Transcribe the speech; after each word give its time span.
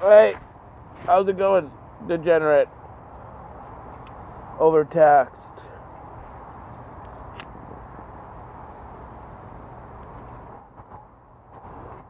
Hey, 0.00 0.34
how's 1.04 1.28
it 1.28 1.36
going, 1.36 1.70
degenerate? 2.08 2.70
Overtaxed. 4.58 5.60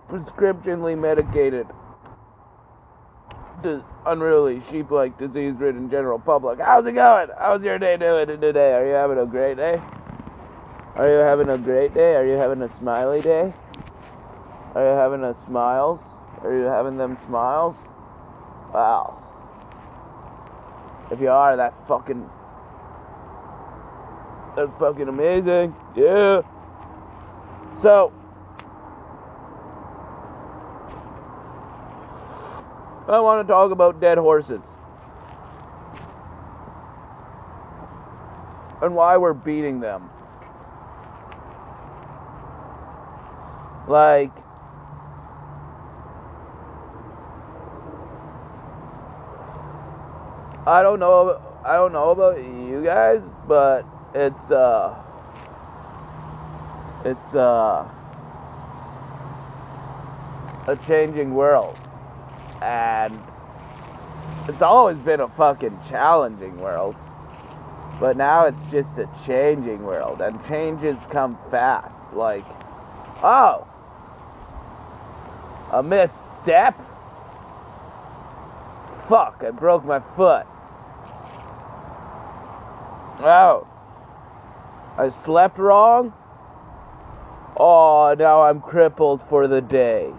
Prescriptionally 0.08 0.96
medicated. 0.96 1.66
Dis- 3.60 3.82
unruly, 4.06 4.60
sheep-like, 4.70 5.18
disease-ridden 5.18 5.90
general 5.90 6.20
public. 6.20 6.60
How's 6.60 6.86
it 6.86 6.92
going? 6.92 7.28
How's 7.36 7.64
your 7.64 7.80
day 7.80 7.96
doing 7.96 8.28
today? 8.40 8.72
Are 8.74 8.86
you 8.86 8.92
having 8.92 9.18
a 9.18 9.26
great 9.26 9.56
day? 9.56 9.82
Are 10.94 11.08
you 11.08 11.18
having 11.18 11.48
a 11.48 11.58
great 11.58 11.92
day? 11.92 12.14
Are 12.14 12.24
you 12.24 12.34
having 12.34 12.62
a 12.62 12.72
smiley 12.78 13.20
day? 13.20 13.52
Are 14.76 14.82
you 14.92 14.96
having 14.96 15.24
a 15.24 15.34
smiles? 15.46 16.00
Are 16.42 16.56
you 16.56 16.64
having 16.64 16.96
them 16.96 17.18
smiles? 17.26 17.76
Wow. 18.72 19.22
If 21.10 21.20
you 21.20 21.28
are, 21.28 21.56
that's 21.56 21.78
fucking. 21.86 22.28
That's 24.56 24.72
fucking 24.74 25.08
amazing. 25.08 25.74
Yeah. 25.94 26.42
So. 27.82 28.12
I 33.08 33.18
want 33.18 33.46
to 33.46 33.52
talk 33.52 33.72
about 33.72 34.00
dead 34.00 34.18
horses. 34.18 34.62
And 38.80 38.94
why 38.94 39.16
we're 39.16 39.34
beating 39.34 39.80
them. 39.80 40.08
Like. 43.88 44.30
I 50.70 50.82
don't 50.82 51.00
know. 51.00 51.42
I 51.64 51.74
don't 51.74 51.92
know 51.92 52.10
about 52.10 52.38
you 52.38 52.84
guys, 52.84 53.20
but 53.48 53.84
it's 54.14 54.52
uh, 54.52 54.94
it's 57.04 57.34
uh, 57.34 57.88
a 60.68 60.76
changing 60.86 61.34
world, 61.34 61.76
and 62.62 63.18
it's 64.46 64.62
always 64.62 64.96
been 64.98 65.18
a 65.18 65.28
fucking 65.30 65.76
challenging 65.88 66.56
world, 66.60 66.94
but 67.98 68.16
now 68.16 68.44
it's 68.44 68.70
just 68.70 68.96
a 68.96 69.08
changing 69.26 69.82
world, 69.82 70.20
and 70.20 70.38
changes 70.46 71.00
come 71.10 71.36
fast. 71.50 72.12
Like, 72.12 72.44
oh, 73.24 73.66
a 75.72 75.82
misstep. 75.82 76.80
Fuck! 79.08 79.42
I 79.44 79.50
broke 79.50 79.84
my 79.84 79.98
foot. 80.14 80.46
Oh. 83.22 83.66
I 84.96 85.08
slept 85.10 85.58
wrong? 85.58 86.14
Oh, 87.58 88.14
now 88.18 88.42
I'm 88.42 88.60
crippled 88.60 89.20
for 89.28 89.46
the 89.46 89.60
day. 89.60 90.10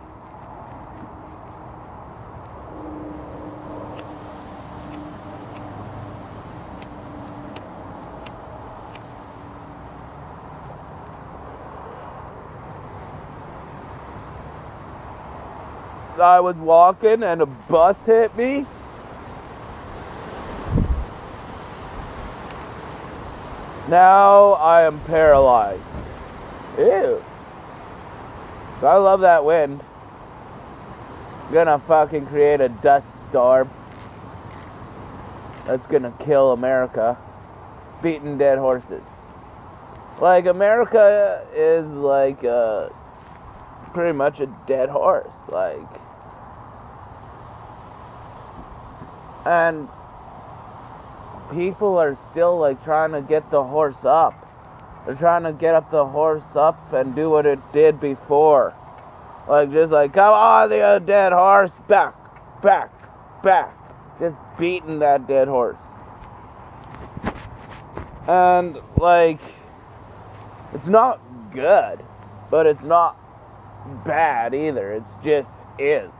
I 16.19 16.39
was 16.39 16.55
walking 16.55 17.23
and 17.23 17.41
a 17.41 17.47
bus 17.47 18.05
hit 18.05 18.35
me. 18.37 18.67
Now 23.91 24.53
I 24.53 24.83
am 24.83 25.01
paralyzed. 25.01 25.83
Ew. 26.77 27.21
I 28.81 28.95
love 28.95 29.19
that 29.19 29.43
wind. 29.43 29.83
Gonna 31.51 31.77
fucking 31.77 32.27
create 32.27 32.61
a 32.61 32.69
dust 32.69 33.05
storm. 33.29 33.69
That's 35.67 35.85
gonna 35.87 36.13
kill 36.19 36.53
America. 36.53 37.17
Beating 38.01 38.37
dead 38.37 38.59
horses. 38.59 39.03
Like, 40.21 40.45
America 40.45 41.43
is 41.53 41.85
like 41.85 42.45
uh, 42.45 42.87
pretty 43.91 44.13
much 44.13 44.39
a 44.39 44.45
dead 44.67 44.87
horse. 44.87 45.27
Like, 45.49 45.81
and 49.45 49.89
people 51.51 51.97
are 51.97 52.17
still 52.31 52.57
like 52.57 52.83
trying 52.83 53.11
to 53.11 53.21
get 53.21 53.49
the 53.51 53.63
horse 53.63 54.05
up. 54.05 54.47
They're 55.05 55.15
trying 55.15 55.43
to 55.43 55.53
get 55.53 55.75
up 55.75 55.91
the 55.91 56.05
horse 56.05 56.55
up 56.55 56.93
and 56.93 57.15
do 57.15 57.29
what 57.29 57.45
it 57.45 57.59
did 57.73 57.99
before. 57.99 58.73
Like 59.47 59.71
just 59.71 59.91
like 59.91 60.13
come 60.13 60.33
on 60.33 60.69
the 60.69 60.81
uh, 60.81 60.99
dead 60.99 61.33
horse 61.33 61.71
back, 61.87 62.15
back, 62.61 62.91
back. 63.43 63.75
Just 64.19 64.37
beating 64.57 64.99
that 64.99 65.27
dead 65.27 65.47
horse. 65.47 65.77
And 68.27 68.79
like 68.97 69.41
it's 70.73 70.87
not 70.87 71.19
good, 71.51 71.99
but 72.49 72.65
it's 72.65 72.83
not 72.83 73.17
bad 74.05 74.53
either. 74.53 74.93
It's 74.93 75.15
just 75.23 75.51
is. 75.79 76.11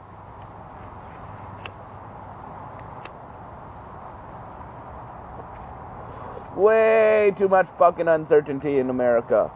Way 6.62 7.34
too 7.38 7.50
much 7.50 7.68
fucking 7.78 8.08
uncertainty 8.08 8.78
in 8.78 8.90
America 8.90 9.52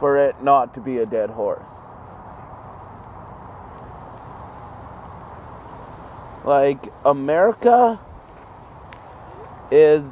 for 0.00 0.18
it 0.18 0.42
not 0.42 0.74
to 0.74 0.80
be 0.80 0.98
a 0.98 1.06
dead 1.06 1.30
horse. 1.30 1.62
Like, 6.44 6.92
America 7.04 8.00
is. 9.70 10.02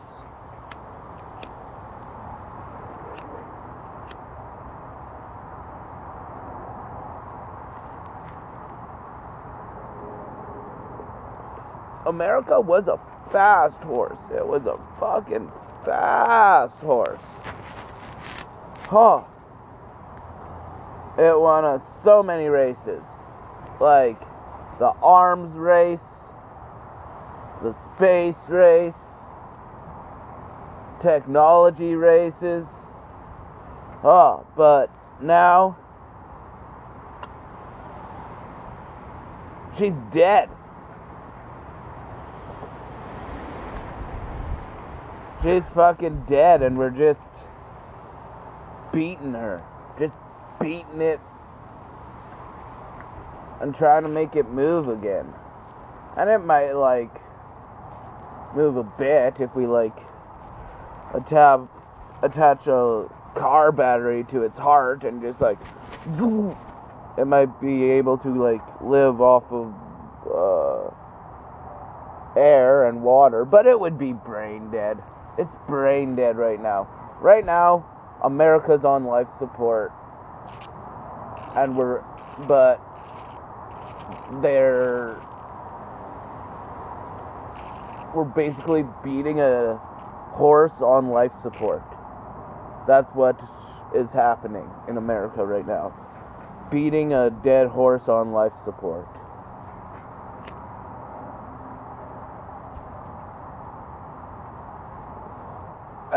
America 12.06 12.60
was 12.60 12.86
a 12.86 12.98
fast 13.30 13.76
horse. 13.78 14.18
It 14.34 14.46
was 14.46 14.66
a 14.66 14.78
fucking 14.98 15.50
fast 15.84 16.78
horse. 16.80 17.20
Huh. 18.88 19.22
It 21.18 21.38
won 21.38 21.64
us 21.64 21.82
so 22.02 22.22
many 22.22 22.46
races. 22.46 23.02
Like 23.80 24.20
the 24.78 24.92
arms 25.02 25.56
race, 25.56 26.00
the 27.62 27.74
space 27.94 28.48
race, 28.48 28.94
technology 31.02 31.94
races. 31.94 32.66
Oh, 34.02 34.46
but 34.56 34.90
now 35.20 35.76
she's 39.76 39.94
dead. 40.12 40.48
She's 45.42 45.66
fucking 45.74 46.24
dead, 46.28 46.62
and 46.62 46.76
we're 46.76 46.90
just 46.90 47.20
beating 48.92 49.32
her. 49.32 49.64
Just 49.98 50.12
beating 50.60 51.00
it 51.00 51.18
and 53.60 53.74
trying 53.74 54.02
to 54.02 54.08
make 54.08 54.36
it 54.36 54.48
move 54.48 54.88
again. 54.88 55.32
And 56.16 56.28
it 56.28 56.38
might, 56.38 56.72
like, 56.72 57.10
move 58.54 58.76
a 58.76 58.82
bit 58.82 59.40
if 59.40 59.54
we, 59.54 59.66
like, 59.66 59.96
attach, 61.14 61.60
attach 62.22 62.66
a 62.66 63.08
car 63.34 63.72
battery 63.72 64.24
to 64.24 64.42
its 64.42 64.58
heart 64.58 65.04
and 65.04 65.22
just, 65.22 65.40
like, 65.40 65.58
it 67.16 67.24
might 67.26 67.60
be 67.60 67.84
able 67.84 68.18
to, 68.18 68.28
like, 68.28 68.62
live 68.82 69.20
off 69.22 69.44
of, 69.50 69.72
uh, 70.30 70.90
air 72.38 72.86
and 72.86 73.02
water, 73.02 73.44
but 73.44 73.66
it 73.66 73.78
would 73.78 73.98
be 73.98 74.12
brain 74.12 74.70
dead. 74.70 75.02
It's 75.40 75.56
brain 75.66 76.16
dead 76.16 76.36
right 76.36 76.60
now. 76.60 76.86
Right 77.18 77.46
now, 77.46 77.86
America's 78.22 78.84
on 78.84 79.04
life 79.04 79.26
support. 79.38 79.90
And 81.56 81.74
we're, 81.74 82.02
but 82.46 82.78
they're, 84.42 85.16
we're 88.14 88.24
basically 88.24 88.84
beating 89.02 89.40
a 89.40 89.76
horse 90.32 90.82
on 90.82 91.08
life 91.08 91.32
support. 91.40 91.82
That's 92.86 93.08
what 93.14 93.40
is 93.96 94.10
happening 94.12 94.68
in 94.88 94.98
America 94.98 95.44
right 95.46 95.66
now. 95.66 95.94
Beating 96.70 97.14
a 97.14 97.30
dead 97.30 97.68
horse 97.68 98.08
on 98.08 98.32
life 98.32 98.52
support. 98.62 99.08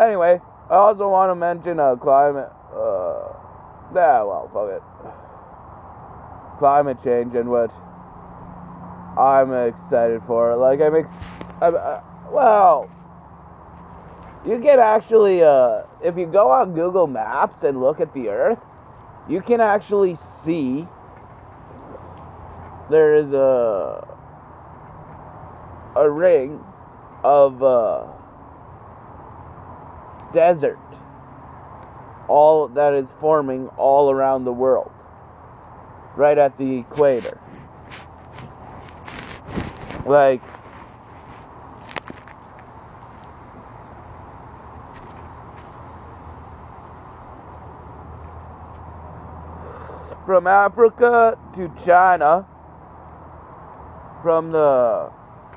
Anyway, 0.05 0.39
I 0.69 0.75
also 0.75 1.09
want 1.09 1.31
to 1.31 1.35
mention 1.35 1.79
uh, 1.79 1.95
climate. 1.95 2.49
Uh, 2.73 3.33
yeah, 3.93 4.23
well, 4.23 4.49
fuck 4.53 4.69
it. 4.69 4.83
Climate 6.59 6.97
change 7.03 7.35
and 7.35 7.49
what 7.49 7.71
I'm 9.17 9.53
excited 9.53 10.21
for. 10.25 10.55
Like 10.55 10.81
I'm, 10.81 10.95
ex- 10.95 11.09
I'm 11.61 11.75
uh, 11.75 11.99
well. 12.31 12.89
You 14.45 14.59
can 14.59 14.79
actually, 14.79 15.41
uh, 15.41 15.83
if 16.03 16.17
you 16.17 16.25
go 16.25 16.51
on 16.51 16.73
Google 16.73 17.07
Maps 17.07 17.63
and 17.63 17.79
look 17.79 18.01
at 18.01 18.13
the 18.13 18.27
Earth, 18.27 18.59
you 19.29 19.41
can 19.41 19.61
actually 19.61 20.17
see 20.43 20.85
there 22.89 23.15
is 23.15 23.31
a 23.31 24.05
a 25.95 26.09
ring 26.09 26.59
of 27.23 27.63
uh, 27.63 28.05
desert 30.33 30.79
all 32.27 32.67
that 32.67 32.93
is 32.93 33.05
forming 33.19 33.67
all 33.77 34.09
around 34.09 34.43
the 34.43 34.51
world 34.51 34.91
right 36.15 36.37
at 36.37 36.57
the 36.57 36.79
equator 36.79 37.39
like 40.05 40.41
from 50.25 50.47
Africa 50.47 51.37
to 51.55 51.71
China 51.85 52.45
from 54.21 54.51
the 54.51 55.11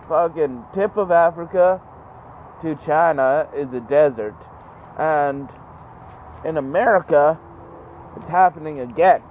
fucking 0.08 0.64
tip 0.74 0.96
of 0.96 1.10
Africa 1.10 1.80
to 2.62 2.74
China 2.84 3.48
is 3.54 3.72
a 3.72 3.80
desert. 3.80 4.34
And 4.98 5.48
in 6.44 6.56
America, 6.56 7.38
it's 8.16 8.28
happening 8.28 8.80
again. 8.80 9.22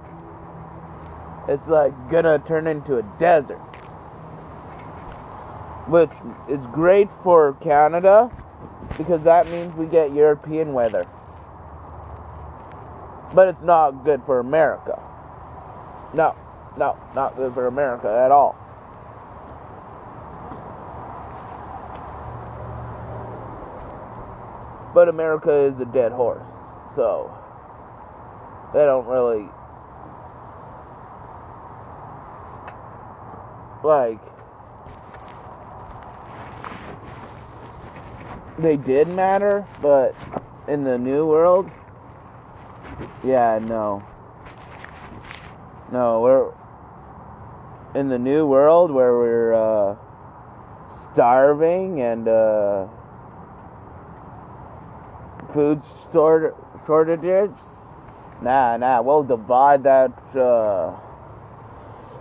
It's 1.48 1.68
like 1.68 1.92
gonna 2.10 2.38
turn 2.38 2.66
into 2.66 2.98
a 2.98 3.02
desert. 3.18 3.58
Which 5.88 6.10
is 6.48 6.60
great 6.72 7.08
for 7.22 7.54
Canada 7.54 8.30
because 8.98 9.22
that 9.24 9.48
means 9.50 9.74
we 9.74 9.86
get 9.86 10.12
European 10.12 10.72
weather. 10.72 11.06
But 13.34 13.48
it's 13.48 13.62
not 13.62 14.04
good 14.04 14.22
for 14.24 14.40
America. 14.40 15.00
No, 16.14 16.34
no, 16.76 16.98
not 17.14 17.36
good 17.36 17.54
for 17.54 17.66
America 17.66 18.08
at 18.08 18.30
all. 18.30 18.56
But 24.96 25.10
America 25.10 25.52
is 25.52 25.78
a 25.78 25.84
dead 25.84 26.10
horse, 26.10 26.40
so 26.94 27.30
they 28.72 28.86
don't 28.86 29.06
really 29.06 29.46
like 33.84 34.18
they 38.56 38.78
did 38.78 39.08
matter, 39.08 39.66
but 39.82 40.14
in 40.66 40.84
the 40.84 40.96
new 40.96 41.26
world, 41.26 41.70
yeah, 43.22 43.58
no. 43.62 44.02
No, 45.92 46.22
we're 46.22 46.54
in 47.94 48.08
the 48.08 48.18
new 48.18 48.46
world 48.46 48.90
where 48.90 49.12
we're 49.12 49.52
uh, 49.52 49.96
starving 51.12 52.00
and 52.00 52.26
uh, 52.26 52.86
food 55.56 55.80
short- 56.12 56.54
shortages. 56.86 57.50
Nah, 58.42 58.76
nah, 58.76 59.00
we'll 59.00 59.22
divide 59.22 59.84
that 59.84 60.12
uh, 60.36 60.90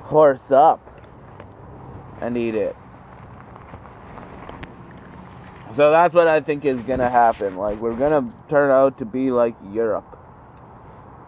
horse 0.05 0.51
up 0.51 0.79
and 2.21 2.37
eat 2.37 2.55
it. 2.55 2.77
So 5.73 5.91
that's 5.91 6.15
what 6.15 6.29
I 6.29 6.39
think 6.39 6.63
is 6.63 6.81
gonna 6.83 7.09
happen. 7.09 7.57
Like 7.57 7.77
we're 7.79 7.97
gonna 7.97 8.31
turn 8.47 8.71
out 8.71 8.97
to 8.99 9.05
be 9.05 9.31
like 9.31 9.55
Europe 9.73 10.17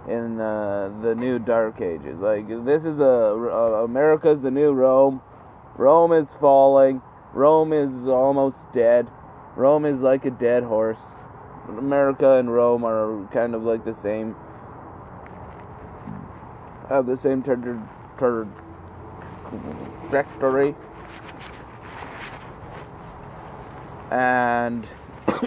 in 0.08 0.40
uh, 0.40 0.98
the 1.02 1.14
new 1.14 1.40
Dark 1.40 1.82
Ages. 1.82 2.20
Like 2.20 2.48
this 2.64 2.86
is 2.86 3.02
a 3.02 3.04
uh, 3.04 3.84
America's 3.84 4.42
the 4.42 4.52
new 4.52 4.72
Rome. 4.72 5.22
Rome 5.76 6.14
is 6.14 6.34
falling. 6.36 7.02
Rome 7.34 7.74
is 7.74 8.08
almost 8.08 8.72
dead. 8.72 9.10
Rome 9.58 9.84
is 9.84 10.00
like 10.00 10.24
a 10.24 10.32
dead 10.32 10.64
horse. 10.64 11.04
America 11.68 12.36
and 12.36 12.54
Rome 12.54 12.86
are 12.86 13.28
kind 13.32 13.54
of 13.54 13.64
like 13.64 13.84
the 13.84 13.94
same. 13.94 14.36
Have 16.90 17.06
the 17.06 17.18
same 17.18 17.44
trajectory. 17.44 18.64
And 24.10 24.88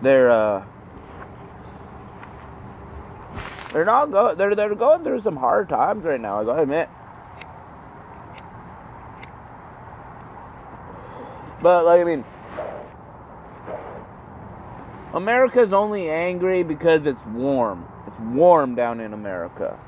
they're 0.00 0.30
uh 0.30 0.64
they're 3.72 3.84
not 3.84 4.10
go 4.10 4.34
they're 4.34 4.54
they're 4.54 4.74
going 4.74 5.04
through 5.04 5.20
some 5.20 5.36
hard 5.36 5.68
times 5.68 6.04
right 6.04 6.20
now, 6.20 6.40
I 6.40 6.44
gotta 6.44 6.62
admit. 6.62 6.88
But 11.60 11.84
like 11.84 12.00
I 12.00 12.04
mean 12.04 12.24
America's 15.16 15.72
only 15.72 16.10
angry 16.10 16.62
because 16.62 17.06
it's 17.06 17.24
warm. 17.24 17.88
It's 18.06 18.18
warm 18.18 18.74
down 18.74 19.00
in 19.00 19.14
America. 19.14 19.78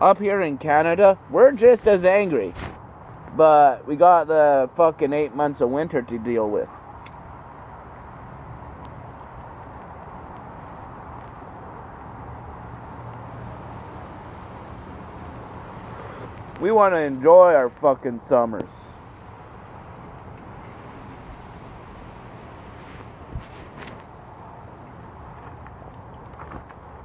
Up 0.00 0.18
here 0.18 0.40
in 0.40 0.58
Canada, 0.58 1.16
we're 1.30 1.52
just 1.52 1.86
as 1.86 2.04
angry. 2.04 2.52
But 3.36 3.86
we 3.86 3.94
got 3.94 4.26
the 4.26 4.68
fucking 4.74 5.12
eight 5.12 5.36
months 5.36 5.60
of 5.60 5.70
winter 5.70 6.02
to 6.02 6.18
deal 6.18 6.50
with. 6.50 6.68
We 16.60 16.72
want 16.72 16.94
to 16.94 16.98
enjoy 16.98 17.54
our 17.54 17.70
fucking 17.70 18.22
summers. 18.28 18.79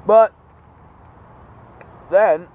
But 0.05 0.33
then 2.11 2.47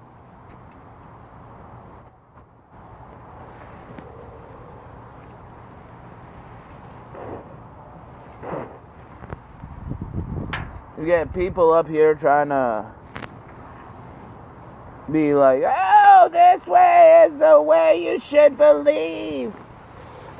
you 10.97 11.05
get 11.05 11.33
people 11.33 11.73
up 11.73 11.89
here 11.89 12.15
trying 12.15 12.49
to 12.49 12.85
be 15.11 15.33
like, 15.33 15.63
oh, 15.65 16.29
this 16.31 16.65
way 16.65 17.27
is 17.27 17.37
the 17.37 17.61
way 17.61 18.01
you 18.01 18.17
should 18.17 18.57
believe. 18.57 19.53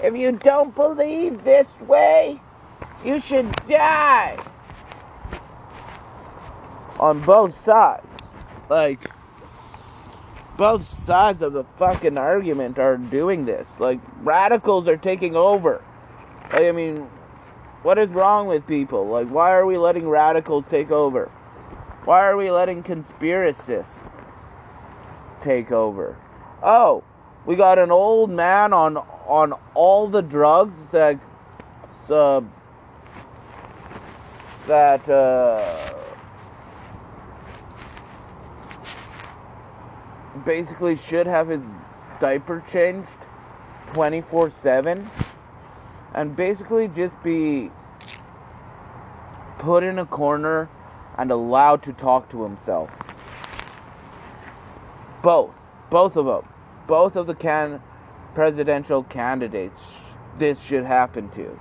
If 0.01 0.15
you 0.15 0.31
don't 0.31 0.73
believe 0.73 1.43
this 1.43 1.79
way, 1.81 2.39
you 3.03 3.19
should 3.19 3.51
die 3.67 4.37
on 7.01 7.19
both 7.21 7.57
sides. 7.57 8.05
Like, 8.69 9.09
both 10.55 10.85
sides 10.85 11.41
of 11.41 11.53
the 11.53 11.63
fucking 11.63 12.17
argument 12.17 12.77
are 12.77 12.95
doing 12.95 13.45
this. 13.45 13.67
Like, 13.79 13.99
radicals 14.21 14.87
are 14.87 14.97
taking 14.97 15.35
over. 15.35 15.83
Like, 16.53 16.65
I 16.65 16.71
mean, 16.71 17.09
what 17.81 17.97
is 17.97 18.09
wrong 18.11 18.47
with 18.47 18.67
people? 18.67 19.07
Like, 19.07 19.27
why 19.29 19.51
are 19.51 19.65
we 19.65 19.77
letting 19.77 20.07
radicals 20.07 20.65
take 20.69 20.91
over? 20.91 21.25
Why 22.05 22.25
are 22.25 22.37
we 22.37 22.51
letting 22.51 22.83
conspiracists 22.83 23.99
take 25.41 25.71
over? 25.71 26.15
Oh, 26.61 27.03
we 27.45 27.55
got 27.55 27.79
an 27.79 27.91
old 27.91 28.29
man 28.29 28.73
on 28.73 28.97
on 28.97 29.53
all 29.73 30.07
the 30.07 30.21
drugs 30.21 30.89
that 30.91 31.19
uh, 32.09 32.41
that 34.67 35.09
uh, 35.09 36.00
basically 40.45 40.95
should 40.95 41.27
have 41.27 41.49
his 41.49 41.63
diaper 42.19 42.63
changed 42.71 43.07
24 43.93 44.51
7 44.51 45.09
and 46.13 46.35
basically 46.35 46.87
just 46.87 47.21
be 47.23 47.71
put 49.59 49.83
in 49.83 49.99
a 49.99 50.05
corner 50.05 50.69
and 51.17 51.31
allowed 51.31 51.83
to 51.83 51.93
talk 51.93 52.29
to 52.29 52.43
himself. 52.43 52.89
Both. 55.21 55.51
Both 55.89 56.15
of 56.15 56.25
them. 56.25 56.47
Both 56.87 57.15
of 57.15 57.27
the 57.27 57.35
can 57.35 57.81
presidential 58.33 59.03
candidates 59.03 59.97
this 60.37 60.59
should 60.61 60.85
happen 60.85 61.29
to. 61.31 61.59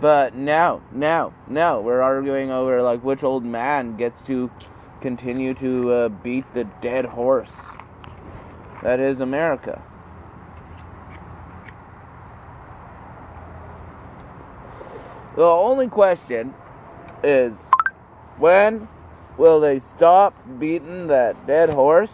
But 0.00 0.34
now, 0.34 0.80
now, 0.92 1.34
now 1.46 1.80
we're 1.80 2.00
arguing 2.00 2.50
over 2.50 2.82
like 2.82 3.04
which 3.04 3.22
old 3.22 3.44
man 3.44 3.96
gets 3.96 4.22
to 4.22 4.50
continue 5.00 5.54
to 5.54 5.92
uh, 5.92 6.08
beat 6.08 6.44
the 6.54 6.64
dead 6.82 7.04
horse. 7.04 7.52
That 8.82 9.00
is 9.00 9.20
America. 9.20 9.82
The 15.36 15.44
only 15.44 15.88
question 15.88 16.54
is 17.22 17.54
when 18.36 18.88
will 19.36 19.60
they 19.60 19.78
stop 19.78 20.34
beating 20.58 21.06
that 21.06 21.46
dead 21.46 21.70
horse 21.70 22.12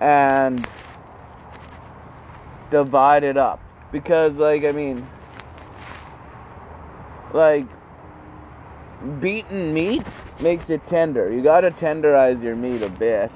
and 0.00 0.66
divide 2.70 3.24
it 3.24 3.36
up? 3.36 3.60
Because, 3.90 4.36
like, 4.36 4.64
I 4.64 4.72
mean, 4.72 5.06
like, 7.32 7.66
beaten 9.20 9.72
meat 9.72 10.02
makes 10.40 10.70
it 10.70 10.86
tender. 10.86 11.32
You 11.32 11.42
gotta 11.42 11.70
tenderize 11.70 12.42
your 12.42 12.56
meat 12.56 12.82
a 12.82 12.90
bit. 12.90 13.30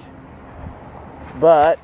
But, 1.40 1.78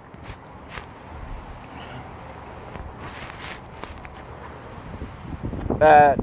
at 5.80 6.18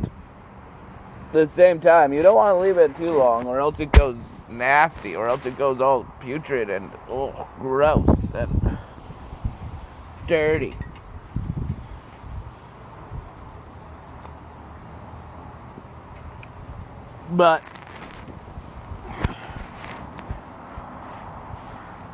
the 1.33 1.47
same 1.47 1.79
time, 1.79 2.13
you 2.13 2.21
don't 2.21 2.35
want 2.35 2.55
to 2.55 2.59
leave 2.59 2.77
it 2.77 2.95
too 2.97 3.17
long, 3.17 3.47
or 3.47 3.59
else 3.59 3.79
it 3.79 3.91
goes 3.91 4.17
nasty, 4.49 5.15
or 5.15 5.27
else 5.27 5.45
it 5.45 5.57
goes 5.57 5.81
all 5.81 6.03
putrid 6.19 6.69
and 6.69 6.91
oh, 7.09 7.47
gross 7.59 8.31
and 8.31 8.77
dirty. 10.27 10.75
But 17.35 17.61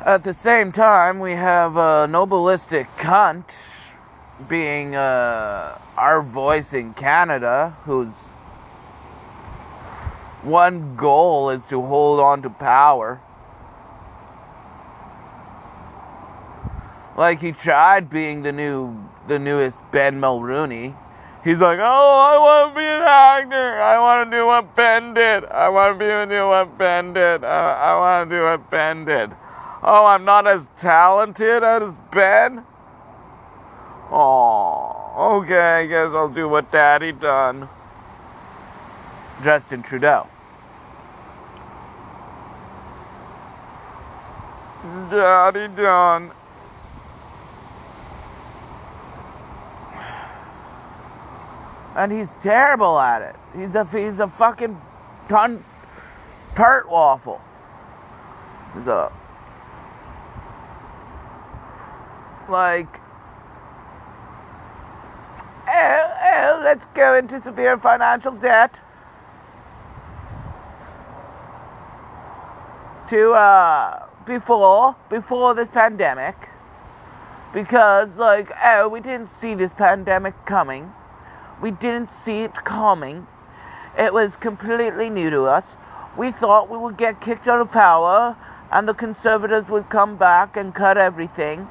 at 0.04 0.24
the 0.24 0.34
same 0.34 0.72
time, 0.72 1.20
we 1.20 1.32
have 1.32 1.76
a 1.76 2.08
nobilistic 2.10 2.86
cunt 2.98 3.44
being 4.48 4.96
uh, 4.96 5.78
our 5.96 6.22
voice 6.22 6.72
in 6.72 6.92
Canada, 6.94 7.76
whose 7.84 8.12
one 10.42 10.96
goal 10.96 11.50
is 11.50 11.64
to 11.66 11.80
hold 11.80 12.18
on 12.18 12.42
to 12.42 12.50
power. 12.50 13.20
Like 17.16 17.40
he 17.40 17.52
tried 17.52 18.10
being 18.10 18.42
the 18.42 18.50
new, 18.50 19.08
the 19.28 19.38
newest 19.38 19.78
Ben 19.92 20.20
Mulroney. 20.20 20.96
He's 21.44 21.58
like, 21.58 21.78
oh, 21.80 21.82
I 21.82 22.38
want 22.38 22.74
to 22.74 22.80
be 22.80 22.84
an 22.84 23.02
actor. 23.02 23.51
Want 24.22 24.30
to 24.30 24.36
do 24.36 24.46
what 24.46 24.76
Ben 24.76 25.14
did. 25.14 25.44
I 25.46 25.68
want 25.68 25.98
to 25.98 26.26
do 26.28 26.46
what 26.46 26.78
Ben 26.78 27.12
did. 27.12 27.42
I, 27.42 27.72
I 27.72 27.98
want 27.98 28.30
to 28.30 28.36
do 28.36 28.42
what 28.44 28.70
Ben 28.70 29.04
did. 29.04 29.32
Oh, 29.82 30.06
I'm 30.06 30.24
not 30.24 30.46
as 30.46 30.70
talented 30.78 31.64
as 31.64 31.98
Ben. 32.12 32.64
Oh, 34.12 35.40
okay, 35.42 35.80
I 35.80 35.86
guess 35.86 36.12
I'll 36.14 36.28
do 36.28 36.48
what 36.48 36.70
Daddy 36.70 37.10
done. 37.10 37.68
Justin 39.42 39.82
Trudeau. 39.82 40.28
Daddy 45.10 45.66
done. 45.74 46.30
And 51.96 52.12
he's 52.12 52.30
terrible 52.40 53.00
at 53.00 53.22
it. 53.22 53.41
He's 53.56 53.74
a 53.74 53.84
he's 53.84 54.18
a 54.18 54.28
fucking 54.28 54.80
ton 55.28 55.62
tart 56.54 56.90
waffle. 56.90 57.40
He's 58.74 58.86
a 58.86 59.12
like 62.48 62.98
oh, 65.68 66.18
oh, 66.24 66.60
let's 66.64 66.86
go 66.94 67.14
into 67.14 67.42
severe 67.42 67.76
financial 67.76 68.32
debt. 68.32 68.80
To 73.10 73.32
uh, 73.32 74.06
before 74.24 74.96
before 75.10 75.54
this 75.54 75.68
pandemic. 75.68 76.36
Because 77.52 78.16
like 78.16 78.50
oh 78.64 78.88
we 78.88 79.00
didn't 79.00 79.28
see 79.38 79.54
this 79.54 79.72
pandemic 79.74 80.46
coming. 80.46 80.90
We 81.60 81.70
didn't 81.70 82.10
see 82.10 82.44
it 82.44 82.54
coming 82.64 83.26
it 83.98 84.12
was 84.12 84.36
completely 84.36 85.10
new 85.10 85.30
to 85.30 85.44
us. 85.44 85.76
We 86.16 86.30
thought 86.30 86.70
we 86.70 86.78
would 86.78 86.96
get 86.96 87.20
kicked 87.20 87.48
out 87.48 87.60
of 87.60 87.70
power 87.70 88.36
and 88.70 88.88
the 88.88 88.94
conservatives 88.94 89.68
would 89.68 89.88
come 89.88 90.16
back 90.16 90.56
and 90.56 90.74
cut 90.74 90.96
everything 90.96 91.68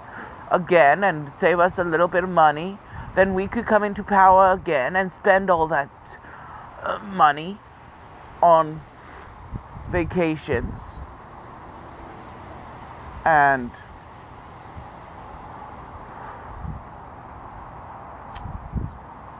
again 0.51 1.03
and 1.03 1.31
save 1.39 1.59
us 1.59 1.77
a 1.77 1.83
little 1.83 2.07
bit 2.07 2.23
of 2.23 2.29
money. 2.29 2.77
Then 3.15 3.33
we 3.33 3.47
could 3.47 3.65
come 3.65 3.83
into 3.83 4.03
power 4.03 4.51
again 4.51 4.95
and 4.95 5.11
spend 5.11 5.49
all 5.49 5.67
that 5.67 5.89
uh, 6.83 6.99
money 6.99 7.57
on 8.41 8.81
vacations. 9.89 10.79
And 13.25 13.71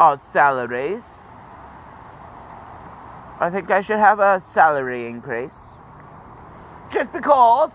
our 0.01 0.17
salaries. 0.17 1.20
I 3.41 3.49
think 3.49 3.71
I 3.71 3.81
should 3.81 3.97
have 3.97 4.19
a 4.19 4.39
salary 4.39 5.07
increase. 5.07 5.71
Just 6.93 7.11
because. 7.11 7.71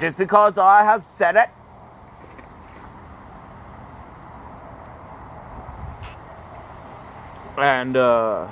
Just 0.00 0.16
because 0.16 0.56
I 0.56 0.82
have 0.82 1.04
said 1.04 1.36
it. 1.36 1.50
And, 7.58 7.98
uh, 7.98 8.48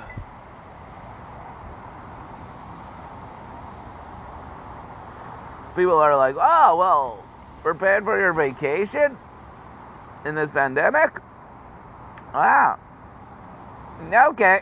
people 5.75 5.97
are 5.97 6.15
like, 6.15 6.35
oh, 6.39 6.77
well, 6.77 7.25
we're 7.63 7.73
paying 7.73 8.03
for 8.03 8.19
your 8.19 8.31
vacation 8.31 9.17
in 10.23 10.35
this 10.35 10.51
pandemic? 10.51 11.19
Wow. 12.31 12.77
Okay. 14.13 14.61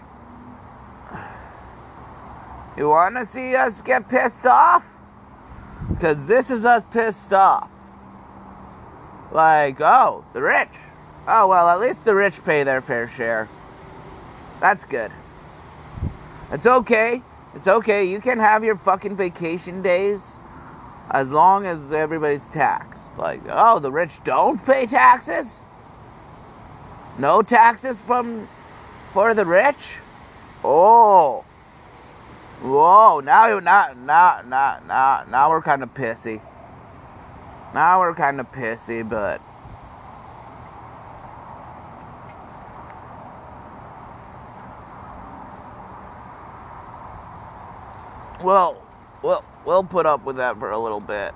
You 2.77 2.89
want 2.89 3.15
to 3.15 3.25
see 3.25 3.55
us 3.55 3.81
get 3.81 4.07
pissed 4.07 4.45
off? 4.45 4.85
Because 5.89 6.27
this 6.27 6.49
is 6.49 6.65
us 6.65 6.83
pissed 6.91 7.33
off. 7.33 7.69
Like, 9.31 9.79
oh, 9.81 10.23
the 10.33 10.41
rich. 10.41 10.69
Oh, 11.27 11.47
well, 11.47 11.69
at 11.69 11.79
least 11.79 12.05
the 12.05 12.15
rich 12.15 12.43
pay 12.43 12.63
their 12.63 12.81
fair 12.81 13.09
share. 13.09 13.47
That's 14.59 14.83
good. 14.85 15.11
It's 16.51 16.65
okay. 16.65 17.21
It's 17.55 17.67
okay. 17.67 18.05
You 18.05 18.19
can 18.19 18.39
have 18.39 18.63
your 18.63 18.75
fucking 18.75 19.15
vacation 19.15 19.81
days 19.81 20.37
as 21.09 21.31
long 21.31 21.65
as 21.65 21.91
everybody's 21.91 22.47
taxed. 22.49 23.17
Like, 23.17 23.41
oh, 23.49 23.79
the 23.79 23.91
rich 23.91 24.23
don't 24.23 24.63
pay 24.65 24.85
taxes? 24.85 25.65
No 27.17 27.41
taxes 27.41 27.99
from 27.99 28.47
for 29.13 29.33
the 29.33 29.45
rich? 29.45 29.97
Oh. 30.63 31.43
Whoa, 32.61 33.21
now 33.21 33.47
you 33.47 33.59
not 33.59 33.97
now 33.97 34.41
now 34.45 34.79
now 34.87 35.23
now 35.27 35.49
we're 35.49 35.63
kind 35.63 35.81
of 35.81 35.93
pissy. 35.95 36.41
Now 37.73 37.99
we're 37.99 38.13
kind 38.13 38.39
of 38.39 38.51
pissy, 38.51 39.07
but 39.07 39.41
well, 48.43 48.83
well, 49.23 49.43
we'll 49.65 49.83
put 49.83 50.05
up 50.05 50.23
with 50.23 50.35
that 50.37 50.59
for 50.59 50.69
a 50.69 50.77
little 50.77 50.99
bit. 50.99 51.33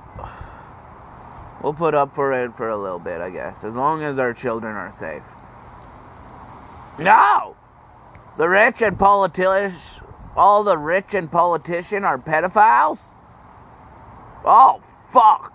We'll 1.64 1.74
put 1.74 1.96
up 1.96 2.14
for 2.14 2.34
it 2.34 2.56
for 2.56 2.70
a 2.70 2.78
little 2.78 3.00
bit, 3.00 3.22
I 3.22 3.32
guess, 3.32 3.64
as 3.64 3.76
long 3.76 4.04
as 4.04 4.20
our 4.20 4.34
children 4.34 4.76
are 4.76 4.92
safe. 4.92 5.24
No! 7.00 7.56
The 8.38 8.48
rich 8.48 8.84
and 8.84 9.00
politicians, 9.00 9.74
all 10.36 10.64
the 10.64 10.78
rich 10.78 11.14
and 11.14 11.32
politician 11.32 12.04
are 12.04 12.18
pedophiles? 12.18 13.16
Oh, 14.44 14.82
fuck. 15.10 15.52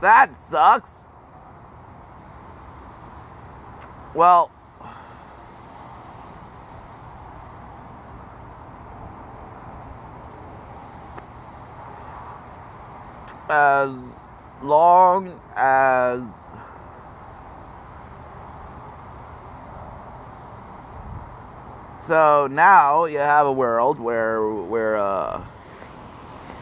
That 0.00 0.34
sucks. 0.34 1.02
Well, 4.14 4.50
as 13.50 13.90
long 14.62 15.40
as 15.54 16.22
so 22.10 22.48
now 22.50 23.04
you 23.04 23.18
have 23.18 23.46
a 23.46 23.52
world 23.52 24.00
where 24.00 24.42
where 24.42 24.96
uh, 24.96 25.44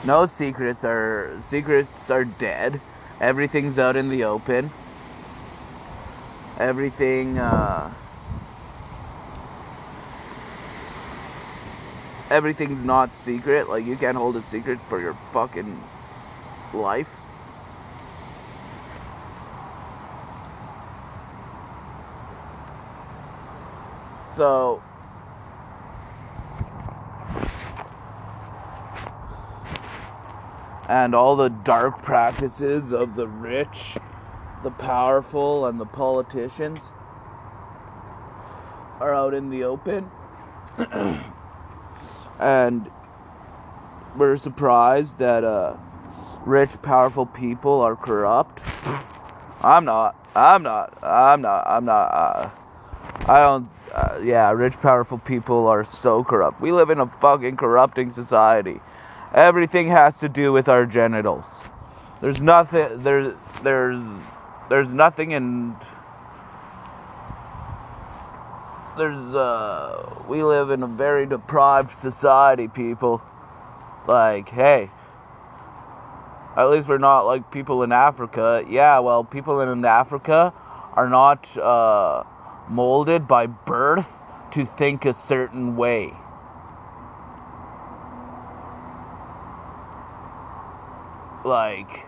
no 0.05 0.27
secrets 0.27 0.85
are 0.85 1.41
secrets 1.41 2.11
are 2.11 2.27
dead. 2.27 2.83
Everything's 3.19 3.79
out 3.79 3.97
in 3.97 4.11
the 4.11 4.25
open. 4.25 4.71
Everything 6.59 7.39
uh, 7.39 7.91
everything's 12.29 12.85
not 12.85 13.15
secret. 13.15 13.71
Like 13.71 13.87
you 13.87 13.97
can't 13.97 14.19
hold 14.19 14.37
a 14.37 14.43
secret 14.43 14.79
for 14.81 15.01
your 15.01 15.15
fucking 15.33 15.81
life. 16.75 17.09
So 24.37 24.83
and 30.89 31.15
all 31.15 31.37
the 31.37 31.49
dark 31.51 32.03
practices 32.03 32.93
of 32.93 33.15
the 33.15 33.29
rich, 33.29 33.97
the 34.63 34.71
powerful, 34.71 35.67
and 35.67 35.79
the 35.79 35.87
politicians 35.87 36.91
are 39.01 39.15
out 39.15 39.35
in 39.35 39.51
the 39.51 39.65
open. 39.65 40.11
and 42.41 42.91
we're 44.17 44.37
surprised 44.37 45.19
that 45.19 45.45
uh, 45.45 45.77
rich, 46.47 46.81
powerful 46.83 47.27
people 47.27 47.81
are 47.81 47.95
corrupt. 47.95 48.63
I'm 49.63 49.85
not. 49.85 50.17
I'm 50.35 50.63
not. 50.63 51.03
I'm 51.03 51.43
not. 51.43 51.67
I'm 51.67 51.85
not. 51.85 52.07
Uh, 52.07 52.51
I 53.27 53.43
don't. 53.43 53.69
Uh, 53.93 54.21
yeah, 54.23 54.51
rich, 54.53 54.75
powerful 54.81 55.19
people 55.19 55.67
are 55.67 55.85
so 55.85 56.23
corrupt. 56.23 56.61
We 56.61 56.73
live 56.73 56.91
in 56.91 57.01
a 57.01 57.07
fucking 57.07 57.57
corrupting 57.57 58.11
society. 58.13 58.81
Everything 59.35 59.89
has 59.89 60.19
to 60.21 60.29
do 60.29 60.53
with 60.53 60.69
our 60.69 60.87
genitals. 60.87 61.45
There's 62.21 62.41
nothing. 62.41 63.01
There's 63.03 63.35
there's 63.63 64.03
there's 64.69 64.89
nothing 64.89 65.33
in. 65.33 65.77
There's 68.97 69.35
uh. 69.35 70.15
We 70.29 70.43
live 70.43 70.71
in 70.71 70.83
a 70.83 70.87
very 70.87 71.27
deprived 71.27 71.91
society, 71.91 72.69
people. 72.69 73.23
Like, 74.07 74.49
hey. 74.49 74.91
At 76.57 76.71
least 76.71 76.89
we're 76.89 76.99
not 76.99 77.21
like 77.23 77.51
people 77.53 77.83
in 77.83 77.93
Africa. 77.93 78.65
Yeah, 78.69 78.99
well, 78.99 79.23
people 79.23 79.61
in 79.61 79.85
Africa 79.85 80.53
are 80.95 81.09
not 81.09 81.57
uh, 81.57 82.25
molded 82.69 83.29
by 83.29 83.47
birth 83.47 84.13
to 84.53 84.65
think 84.65 85.05
a 85.05 85.15
certain 85.15 85.77
way. 85.77 86.15
Like 91.45 92.07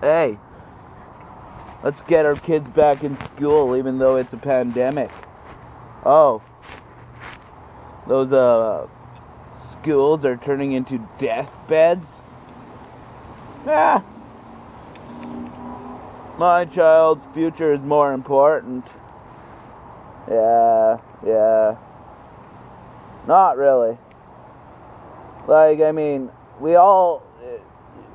hey 0.00 0.38
let's 1.82 2.02
get 2.02 2.26
our 2.26 2.34
kids 2.36 2.68
back 2.68 3.02
in 3.04 3.16
school 3.16 3.76
even 3.76 3.98
though 3.98 4.16
it's 4.16 4.32
a 4.32 4.36
pandemic. 4.36 5.10
Oh 6.04 6.42
those 8.06 8.32
uh 8.32 8.86
schools 9.54 10.24
are 10.24 10.36
turning 10.36 10.72
into 10.72 10.98
deathbeds? 11.18 12.22
Ah 13.66 14.02
my 16.38 16.64
child's 16.64 17.24
future 17.34 17.72
is 17.72 17.80
more 17.80 18.12
important. 18.12 18.86
Yeah 20.28 20.98
yeah. 21.24 21.76
Not 23.26 23.56
really. 23.56 23.98
Like, 25.46 25.80
I 25.80 25.92
mean, 25.92 26.30
we 26.60 26.74
all. 26.74 27.22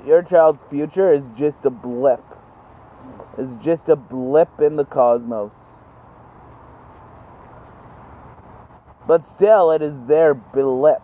Your 0.05 0.21
child's 0.21 0.61
future 0.69 1.13
is 1.13 1.23
just 1.37 1.63
a 1.63 1.69
blip. 1.69 2.23
It's 3.37 3.55
just 3.63 3.87
a 3.87 3.95
blip 3.95 4.59
in 4.59 4.75
the 4.75 4.85
cosmos. 4.85 5.51
But 9.07 9.25
still, 9.25 9.71
it 9.71 9.81
is 9.81 9.93
their 10.07 10.33
blip. 10.33 11.01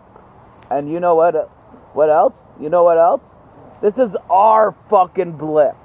And 0.70 0.90
you 0.90 1.00
know 1.00 1.14
what? 1.14 1.34
What 1.94 2.10
else? 2.10 2.34
You 2.60 2.68
know 2.68 2.84
what 2.84 2.98
else? 2.98 3.22
This 3.80 3.96
is 3.96 4.14
our 4.28 4.74
fucking 4.88 5.32
blip. 5.32 5.76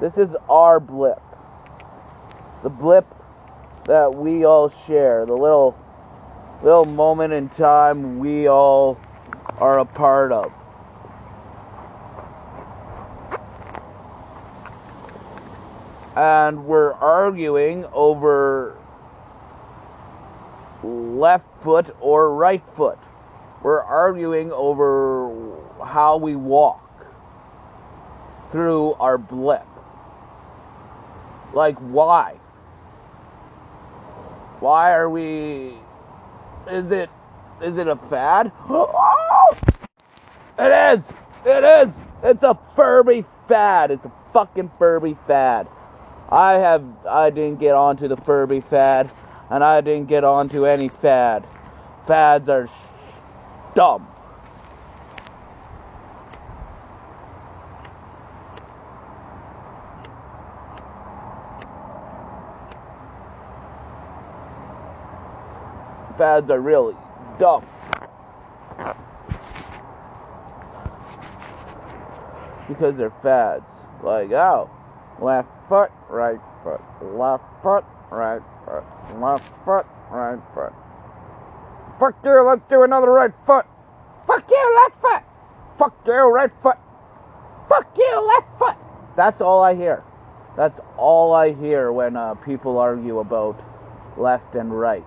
This 0.00 0.16
is 0.18 0.34
our 0.48 0.80
blip. 0.80 1.22
The 2.62 2.68
blip 2.68 3.06
that 3.86 4.14
we 4.14 4.44
all 4.44 4.68
share, 4.68 5.26
the 5.26 5.34
little 5.34 5.76
little 6.62 6.84
moment 6.84 7.32
in 7.32 7.48
time 7.50 8.18
we 8.18 8.48
all 8.48 8.98
are 9.58 9.78
a 9.78 9.84
part 9.84 10.32
of. 10.32 10.52
And 16.16 16.64
we're 16.66 16.92
arguing 16.92 17.84
over 17.92 18.76
left 20.82 21.44
foot 21.60 21.94
or 22.00 22.34
right 22.34 22.62
foot. 22.70 22.98
We're 23.62 23.82
arguing 23.82 24.52
over 24.52 25.30
how 25.84 26.18
we 26.18 26.36
walk 26.36 26.80
through 28.52 28.92
our 28.94 29.18
blip. 29.18 29.66
Like, 31.52 31.76
why? 31.78 32.38
Why 34.64 34.94
are 34.94 35.10
we? 35.10 35.74
Is 36.70 36.90
it? 36.90 37.10
Is 37.60 37.76
it 37.76 37.86
a 37.86 37.96
fad? 37.96 38.50
Oh! 38.70 39.58
It 40.58 40.98
is. 40.98 41.04
It 41.44 41.64
is. 41.64 41.94
It's 42.22 42.42
a 42.42 42.58
Furby 42.74 43.26
fad. 43.46 43.90
It's 43.90 44.06
a 44.06 44.12
fucking 44.32 44.70
Furby 44.78 45.18
fad. 45.26 45.68
I 46.30 46.52
have. 46.52 46.82
I 47.06 47.28
didn't 47.28 47.60
get 47.60 47.74
onto 47.74 48.08
the 48.08 48.16
Furby 48.16 48.60
fad, 48.60 49.10
and 49.50 49.62
I 49.62 49.82
didn't 49.82 50.08
get 50.08 50.24
onto 50.24 50.64
any 50.64 50.88
fad. 50.88 51.46
Fads 52.06 52.48
are 52.48 52.66
sh- 52.66 52.70
dumb. 53.74 54.08
Fads 66.16 66.50
are 66.50 66.60
really 66.60 66.94
dumb. 67.38 67.66
Because 72.68 72.96
they're 72.96 73.12
fads. 73.22 73.70
Like, 74.02 74.30
oh, 74.32 74.70
left 75.20 75.48
foot, 75.68 75.90
right 76.08 76.40
foot, 76.62 76.80
left 77.02 77.44
foot, 77.62 77.84
right 78.10 78.42
foot, 78.64 78.84
left 79.20 79.64
foot, 79.64 79.86
right 80.10 80.40
foot. 80.54 80.72
Fuck 81.98 82.16
you, 82.24 82.42
let's 82.42 82.62
do 82.68 82.82
another 82.82 83.10
right 83.10 83.32
foot. 83.46 83.66
Fuck 84.26 84.50
you, 84.50 84.80
left 84.82 85.00
foot. 85.00 85.22
Fuck 85.78 86.06
you, 86.06 86.32
right 86.32 86.50
foot. 86.62 86.76
Fuck 87.68 87.96
you, 87.96 88.34
left 88.36 88.58
foot. 88.58 88.76
That's 89.16 89.40
all 89.40 89.62
I 89.62 89.74
hear. 89.74 90.02
That's 90.56 90.80
all 90.96 91.32
I 91.32 91.52
hear 91.52 91.92
when 91.92 92.16
uh, 92.16 92.34
people 92.34 92.78
argue 92.78 93.20
about 93.20 93.62
left 94.16 94.54
and 94.54 94.78
right. 94.78 95.04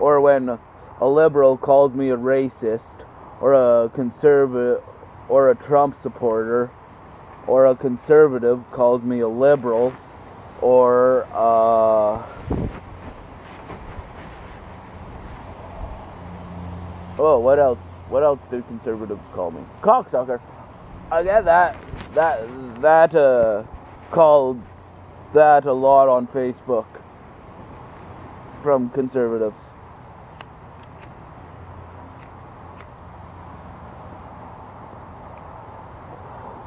Or 0.00 0.20
when 0.20 0.58
a 1.00 1.08
liberal 1.08 1.56
calls 1.56 1.92
me 1.94 2.10
a 2.10 2.16
racist 2.16 3.04
or 3.40 3.54
a 3.54 3.88
conservative 3.90 4.82
or 5.28 5.50
a 5.50 5.54
Trump 5.54 5.96
supporter 6.00 6.70
or 7.46 7.66
a 7.66 7.74
conservative 7.74 8.62
calls 8.70 9.02
me 9.02 9.20
a 9.20 9.28
liberal 9.28 9.92
or 10.60 11.26
uh, 11.32 12.22
oh 17.18 17.38
what 17.38 17.58
else 17.58 17.78
what 18.08 18.22
else 18.22 18.40
do 18.50 18.62
conservatives 18.62 19.20
call 19.34 19.50
me? 19.50 19.60
Cocksucker. 19.82 20.40
I 21.12 21.22
get 21.22 21.44
that 21.44 21.76
that 22.14 22.80
that 22.80 23.14
uh, 23.14 23.64
called 24.10 24.62
that 25.34 25.66
a 25.66 25.72
lot 25.72 26.08
on 26.08 26.26
Facebook 26.26 26.86
from 28.62 28.90
conservatives 28.90 29.60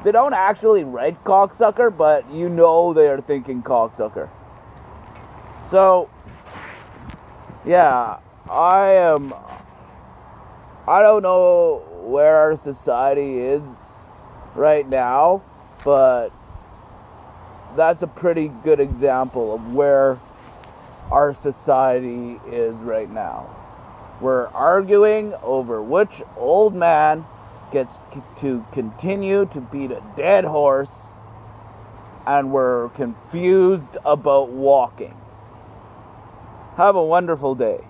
They 0.04 0.12
don't 0.12 0.34
actually 0.34 0.84
write 0.84 1.24
cocksucker, 1.24 1.96
but 1.96 2.32
you 2.32 2.50
know 2.50 2.94
they 2.94 3.08
are 3.08 3.22
thinking 3.22 3.62
cocksucker. 3.62 4.30
So, 5.70 6.10
yeah, 7.66 8.18
I 8.50 8.88
am. 8.88 9.34
I 10.88 11.02
don't 11.04 11.22
know 11.22 11.84
where 12.04 12.36
our 12.38 12.58
society 12.58 13.38
is 13.38 13.62
right 14.56 14.88
now, 14.90 15.44
but 15.86 16.30
that's 17.76 18.02
a 18.02 18.08
pretty 18.08 18.52
good 18.64 18.80
example 18.80 19.54
of 19.54 19.74
where 19.74 20.20
our 21.12 21.34
society 21.34 22.40
is 22.48 22.76
right 22.78 23.10
now. 23.10 23.50
We're 24.20 24.48
arguing 24.48 25.34
over 25.44 25.82
which 25.82 26.22
old 26.38 26.74
man 26.74 27.26
gets 27.71 27.97
to 28.41 28.65
continue 28.71 29.45
to 29.47 29.62
beat 29.62 29.91
a 29.91 30.03
dead 30.15 30.45
horse, 30.45 30.89
and 32.27 32.51
we're 32.51 32.89
confused 32.89 33.97
about 34.05 34.49
walking. 34.49 35.15
Have 36.77 36.95
a 36.95 37.03
wonderful 37.03 37.55
day. 37.55 37.81